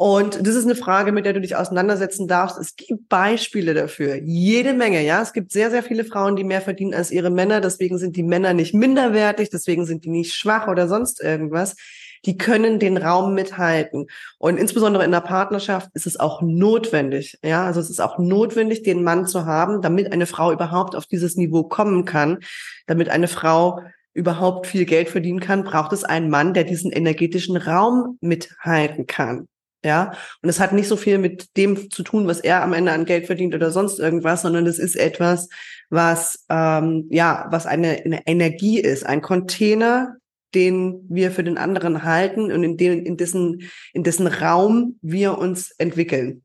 Und 0.00 0.46
das 0.46 0.54
ist 0.54 0.64
eine 0.64 0.76
Frage, 0.76 1.12
mit 1.12 1.26
der 1.26 1.34
du 1.34 1.42
dich 1.42 1.56
auseinandersetzen 1.56 2.26
darfst. 2.26 2.56
Es 2.56 2.74
gibt 2.74 3.10
Beispiele 3.10 3.74
dafür. 3.74 4.14
Jede 4.16 4.72
Menge, 4.72 5.04
ja. 5.04 5.20
Es 5.20 5.34
gibt 5.34 5.52
sehr, 5.52 5.70
sehr 5.70 5.82
viele 5.82 6.04
Frauen, 6.04 6.36
die 6.36 6.44
mehr 6.44 6.62
verdienen 6.62 6.94
als 6.94 7.10
ihre 7.10 7.28
Männer. 7.28 7.60
Deswegen 7.60 7.98
sind 7.98 8.16
die 8.16 8.22
Männer 8.22 8.54
nicht 8.54 8.72
minderwertig. 8.72 9.50
Deswegen 9.50 9.84
sind 9.84 10.06
die 10.06 10.08
nicht 10.08 10.32
schwach 10.32 10.68
oder 10.68 10.88
sonst 10.88 11.20
irgendwas. 11.20 11.76
Die 12.24 12.38
können 12.38 12.78
den 12.78 12.96
Raum 12.96 13.34
mithalten. 13.34 14.06
Und 14.38 14.56
insbesondere 14.56 15.04
in 15.04 15.10
der 15.10 15.20
Partnerschaft 15.20 15.90
ist 15.92 16.06
es 16.06 16.18
auch 16.18 16.40
notwendig. 16.40 17.38
Ja, 17.44 17.66
also 17.66 17.80
es 17.80 17.90
ist 17.90 18.00
auch 18.00 18.18
notwendig, 18.18 18.82
den 18.82 19.04
Mann 19.04 19.26
zu 19.26 19.44
haben, 19.44 19.82
damit 19.82 20.14
eine 20.14 20.24
Frau 20.24 20.50
überhaupt 20.50 20.96
auf 20.96 21.04
dieses 21.04 21.36
Niveau 21.36 21.64
kommen 21.64 22.06
kann, 22.06 22.38
damit 22.86 23.10
eine 23.10 23.28
Frau 23.28 23.82
überhaupt 24.20 24.66
viel 24.66 24.84
Geld 24.84 25.08
verdienen 25.08 25.40
kann, 25.40 25.64
braucht 25.64 25.92
es 25.92 26.04
einen 26.04 26.30
Mann, 26.30 26.54
der 26.54 26.64
diesen 26.64 26.92
energetischen 26.92 27.56
Raum 27.56 28.18
mithalten 28.20 29.06
kann. 29.06 29.48
Ja, 29.82 30.12
und 30.42 30.48
es 30.50 30.60
hat 30.60 30.74
nicht 30.74 30.88
so 30.88 30.96
viel 30.96 31.16
mit 31.16 31.56
dem 31.56 31.90
zu 31.90 32.02
tun, 32.02 32.26
was 32.26 32.40
er 32.40 32.62
am 32.62 32.74
Ende 32.74 32.92
an 32.92 33.06
Geld 33.06 33.24
verdient 33.24 33.54
oder 33.54 33.70
sonst 33.70 33.98
irgendwas, 33.98 34.42
sondern 34.42 34.66
es 34.66 34.78
ist 34.78 34.94
etwas, 34.94 35.48
was 35.88 36.44
ähm, 36.50 37.06
ja, 37.08 37.48
was 37.50 37.64
eine, 37.64 38.02
eine 38.04 38.26
Energie 38.26 38.78
ist, 38.78 39.06
ein 39.06 39.22
Container, 39.22 40.16
den 40.54 41.06
wir 41.08 41.30
für 41.30 41.44
den 41.44 41.56
anderen 41.56 42.04
halten 42.04 42.52
und 42.52 42.62
in, 42.62 42.76
den, 42.76 43.06
in 43.06 43.16
dessen 43.16 43.70
in 43.94 44.02
dessen 44.02 44.26
Raum 44.26 44.98
wir 45.00 45.38
uns 45.38 45.70
entwickeln. 45.78 46.42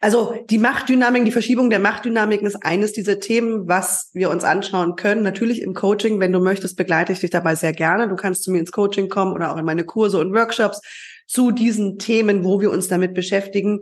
Also 0.00 0.34
die 0.48 0.58
Machtdynamik, 0.58 1.24
die 1.24 1.32
Verschiebung 1.32 1.68
der 1.68 1.80
Machtdynamiken 1.80 2.46
ist 2.46 2.62
eines 2.62 2.92
dieser 2.92 3.18
Themen, 3.18 3.66
was 3.66 4.10
wir 4.12 4.30
uns 4.30 4.44
anschauen 4.44 4.94
können. 4.94 5.22
Natürlich 5.22 5.62
im 5.62 5.74
Coaching, 5.74 6.20
wenn 6.20 6.32
du 6.32 6.40
möchtest, 6.40 6.76
begleite 6.76 7.12
ich 7.12 7.20
dich 7.20 7.30
dabei 7.30 7.56
sehr 7.56 7.72
gerne. 7.72 8.08
Du 8.08 8.16
kannst 8.16 8.44
zu 8.44 8.52
mir 8.52 8.60
ins 8.60 8.72
Coaching 8.72 9.08
kommen 9.08 9.32
oder 9.32 9.52
auch 9.52 9.56
in 9.56 9.64
meine 9.64 9.84
Kurse 9.84 10.18
und 10.18 10.32
Workshops 10.32 10.80
zu 11.26 11.50
diesen 11.50 11.98
Themen, 11.98 12.44
wo 12.44 12.60
wir 12.60 12.70
uns 12.70 12.88
damit 12.88 13.14
beschäftigen, 13.14 13.80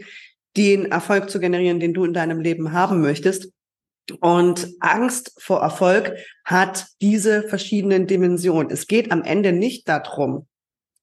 den 0.56 0.86
Erfolg 0.86 1.28
zu 1.28 1.38
generieren, 1.38 1.80
den 1.80 1.92
du 1.92 2.04
in 2.04 2.14
deinem 2.14 2.40
Leben 2.40 2.72
haben 2.72 3.02
möchtest. 3.02 3.50
Und 4.20 4.68
Angst 4.80 5.32
vor 5.38 5.60
Erfolg 5.60 6.14
hat 6.44 6.86
diese 7.02 7.42
verschiedenen 7.42 8.06
Dimensionen. 8.06 8.70
Es 8.70 8.86
geht 8.86 9.12
am 9.12 9.22
Ende 9.22 9.52
nicht 9.52 9.88
darum, 9.88 10.46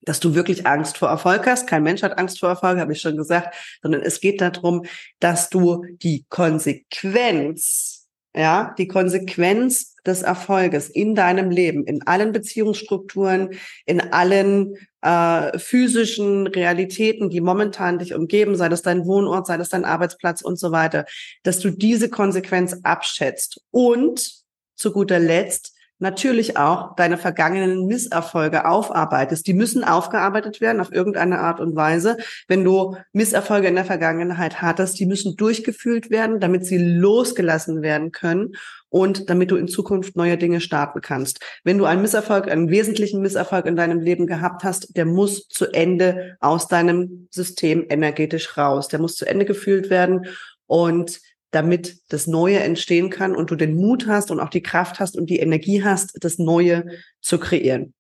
dass 0.06 0.20
du 0.20 0.36
wirklich 0.36 0.66
Angst 0.66 0.98
vor 0.98 1.10
Erfolg 1.10 1.46
hast. 1.46 1.68
Kein 1.68 1.84
Mensch 1.84 2.04
hat 2.04 2.18
Angst 2.18 2.40
vor 2.40 2.50
Erfolg, 2.50 2.80
habe 2.80 2.94
ich 2.94 3.02
schon 3.02 3.18
gesagt, 3.18 3.56
sondern 3.82 4.02
es 4.02 4.20
geht 4.20 4.42
darum, 4.42 4.86
dass 5.20 5.50
du 5.50 5.86
die 6.02 6.26
Konsequenz, 6.30 8.08
ja, 8.36 8.74
die 8.78 8.88
Konsequenz 8.88 9.96
des 10.06 10.22
Erfolges 10.22 10.90
in 10.90 11.16
deinem 11.16 11.50
Leben, 11.50 11.86
in 11.86 12.06
allen 12.06 12.32
Beziehungsstrukturen, 12.32 13.52
in 13.86 14.02
allen 14.02 14.76
äh, 15.02 15.58
physischen 15.58 16.48
Realitäten, 16.48 17.30
die 17.30 17.42
momentan 17.42 18.00
dich 18.00 18.14
umgeben, 18.14 18.56
sei 18.56 18.70
das 18.70 18.82
dein 18.82 19.06
Wohnort, 19.06 19.48
sei 19.48 19.58
das 19.58 19.70
dein 19.70 19.86
Arbeitsplatz 19.86 20.42
und 20.42 20.60
so 20.60 20.72
weiter, 20.72 21.06
dass 21.44 21.60
du 21.60 21.70
diese 21.70 22.10
Konsequenz 22.10 22.76
abschätzt 22.84 23.62
und 23.72 24.44
zu 24.76 24.92
guter 24.92 25.20
Letzt 25.20 25.73
natürlich 26.04 26.58
auch 26.58 26.96
deine 26.96 27.18
vergangenen 27.18 27.88
Misserfolge 27.88 28.68
aufarbeitest. 28.68 29.48
Die 29.48 29.56
müssen 29.56 29.84
aufgearbeitet 29.84 30.62
werden 30.62 30.80
auf 30.80 30.92
irgendeine 30.92 31.40
Art 31.40 31.60
und 31.60 31.76
Weise. 31.76 32.18
Wenn 32.48 32.64
du 32.64 32.96
Misserfolge 33.14 33.68
in 33.68 33.76
der 33.76 33.86
Vergangenheit 33.86 34.62
hattest, 34.62 35.00
die 35.00 35.08
müssen 35.08 35.36
durchgefühlt 35.36 36.12
werden, 36.12 36.40
damit 36.40 36.66
sie 36.66 36.78
losgelassen 36.78 37.82
werden 37.82 38.12
können 38.12 38.52
und 38.90 39.32
damit 39.32 39.50
du 39.50 39.56
in 39.56 39.68
Zukunft 39.68 40.16
neue 40.16 40.38
Dinge 40.38 40.62
starten 40.62 41.02
kannst. 41.02 41.40
Wenn 41.64 41.80
du 41.80 41.86
einen 41.86 42.04
Misserfolg, 42.04 42.52
einen 42.52 42.70
wesentlichen 42.70 43.22
Misserfolg 43.22 43.66
in 43.66 43.76
deinem 43.76 44.02
Leben 44.02 44.28
gehabt 44.28 44.64
hast, 44.64 44.96
der 44.96 45.06
muss 45.06 45.48
zu 45.48 45.74
Ende 45.74 46.38
aus 46.42 46.68
deinem 46.68 47.28
System 47.32 47.86
energetisch 47.90 48.56
raus. 48.58 48.90
Der 48.90 49.00
muss 49.00 49.16
zu 49.16 49.26
Ende 49.26 49.46
gefühlt 49.46 49.90
werden 49.90 50.28
und 50.68 51.22
damit 51.54 51.98
das 52.10 52.26
Neue 52.26 52.60
entstehen 52.60 53.10
kann 53.10 53.36
und 53.36 53.52
du 53.52 53.56
den 53.56 53.76
Mut 53.76 54.08
hast 54.08 54.32
und 54.32 54.40
auch 54.40 54.50
die 54.50 54.64
Kraft 54.64 55.00
hast 55.00 55.16
und 55.16 55.30
die 55.30 55.38
Energie 55.38 55.84
hast, 55.84 56.18
das 56.24 56.40
Neue 56.40 56.86
zu 57.22 57.38
kreieren. 57.38 57.94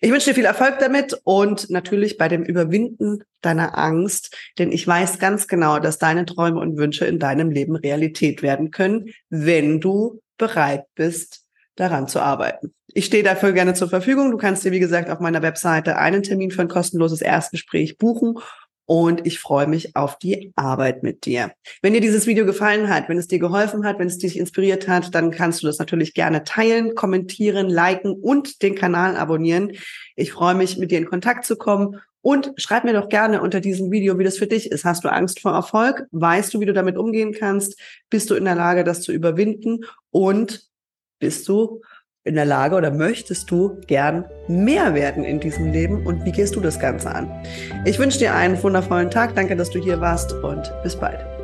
Ich 0.00 0.10
wünsche 0.10 0.30
dir 0.30 0.34
viel 0.34 0.44
Erfolg 0.44 0.78
damit 0.78 1.18
und 1.24 1.70
natürlich 1.70 2.18
bei 2.18 2.28
dem 2.28 2.42
Überwinden 2.42 3.24
deiner 3.40 3.78
Angst, 3.78 4.36
denn 4.58 4.70
ich 4.72 4.86
weiß 4.86 5.18
ganz 5.18 5.48
genau, 5.48 5.78
dass 5.78 5.98
deine 5.98 6.26
Träume 6.26 6.60
und 6.60 6.76
Wünsche 6.76 7.06
in 7.06 7.18
deinem 7.18 7.50
Leben 7.50 7.76
Realität 7.76 8.42
werden 8.42 8.70
können, 8.70 9.10
wenn 9.30 9.80
du 9.80 10.20
bereit 10.36 10.84
bist, 10.94 11.44
daran 11.76 12.08
zu 12.08 12.20
arbeiten. 12.20 12.74
Ich 12.92 13.06
stehe 13.06 13.22
dafür 13.22 13.52
gerne 13.52 13.74
zur 13.74 13.88
Verfügung. 13.88 14.30
Du 14.30 14.36
kannst 14.36 14.64
dir, 14.64 14.72
wie 14.72 14.80
gesagt, 14.80 15.10
auf 15.10 15.20
meiner 15.20 15.42
Webseite 15.42 15.96
einen 15.96 16.22
Termin 16.22 16.50
für 16.50 16.62
ein 16.62 16.68
kostenloses 16.68 17.22
Erstgespräch 17.22 17.96
buchen 17.96 18.38
und 18.88 19.26
ich 19.26 19.38
freue 19.38 19.66
mich 19.66 19.94
auf 19.96 20.18
die 20.18 20.50
Arbeit 20.56 21.02
mit 21.02 21.26
dir. 21.26 21.52
Wenn 21.82 21.92
dir 21.92 22.00
dieses 22.00 22.26
Video 22.26 22.46
gefallen 22.46 22.88
hat, 22.88 23.10
wenn 23.10 23.18
es 23.18 23.28
dir 23.28 23.38
geholfen 23.38 23.84
hat, 23.84 23.98
wenn 23.98 24.06
es 24.06 24.16
dich 24.16 24.38
inspiriert 24.38 24.88
hat, 24.88 25.14
dann 25.14 25.30
kannst 25.30 25.62
du 25.62 25.66
das 25.66 25.78
natürlich 25.78 26.14
gerne 26.14 26.42
teilen, 26.42 26.94
kommentieren, 26.94 27.68
liken 27.68 28.12
und 28.12 28.62
den 28.62 28.74
Kanal 28.74 29.16
abonnieren. 29.16 29.72
Ich 30.16 30.32
freue 30.32 30.54
mich, 30.54 30.78
mit 30.78 30.90
dir 30.90 30.96
in 30.96 31.04
Kontakt 31.04 31.44
zu 31.44 31.56
kommen 31.56 32.00
und 32.22 32.54
schreib 32.56 32.84
mir 32.84 32.94
doch 32.94 33.10
gerne 33.10 33.42
unter 33.42 33.60
diesem 33.60 33.90
Video, 33.90 34.18
wie 34.18 34.24
das 34.24 34.38
für 34.38 34.46
dich 34.46 34.72
ist. 34.72 34.86
Hast 34.86 35.04
du 35.04 35.12
Angst 35.12 35.40
vor 35.40 35.52
Erfolg? 35.52 36.06
Weißt 36.10 36.54
du, 36.54 36.60
wie 36.60 36.66
du 36.66 36.72
damit 36.72 36.96
umgehen 36.96 37.34
kannst? 37.38 37.78
Bist 38.08 38.30
du 38.30 38.36
in 38.36 38.46
der 38.46 38.54
Lage, 38.54 38.84
das 38.84 39.02
zu 39.02 39.12
überwinden? 39.12 39.84
Und 40.10 40.62
bist 41.18 41.46
du 41.46 41.82
in 42.24 42.34
der 42.34 42.44
Lage 42.44 42.76
oder 42.76 42.90
möchtest 42.90 43.50
du 43.50 43.80
gern 43.86 44.24
mehr 44.48 44.94
werden 44.94 45.24
in 45.24 45.40
diesem 45.40 45.72
Leben 45.72 46.06
und 46.06 46.24
wie 46.24 46.32
gehst 46.32 46.56
du 46.56 46.60
das 46.60 46.78
Ganze 46.78 47.10
an? 47.10 47.30
Ich 47.84 47.98
wünsche 47.98 48.18
dir 48.18 48.34
einen 48.34 48.62
wundervollen 48.62 49.10
Tag. 49.10 49.34
Danke, 49.34 49.56
dass 49.56 49.70
du 49.70 49.78
hier 49.78 50.00
warst 50.00 50.32
und 50.32 50.70
bis 50.82 50.96
bald. 50.96 51.37